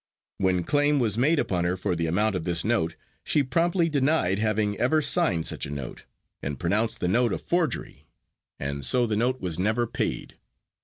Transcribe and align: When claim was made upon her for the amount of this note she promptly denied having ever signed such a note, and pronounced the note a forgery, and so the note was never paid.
When 0.39 0.63
claim 0.63 0.97
was 0.97 1.15
made 1.15 1.37
upon 1.37 1.63
her 1.63 1.77
for 1.77 1.95
the 1.95 2.07
amount 2.07 2.33
of 2.33 2.43
this 2.43 2.65
note 2.65 2.95
she 3.23 3.43
promptly 3.43 3.87
denied 3.87 4.39
having 4.39 4.75
ever 4.79 4.99
signed 4.99 5.45
such 5.45 5.67
a 5.67 5.69
note, 5.69 6.05
and 6.41 6.59
pronounced 6.59 7.01
the 7.01 7.07
note 7.07 7.31
a 7.31 7.37
forgery, 7.37 8.07
and 8.59 8.83
so 8.83 9.05
the 9.05 9.15
note 9.15 9.39
was 9.39 9.59
never 9.59 9.85
paid. 9.85 10.39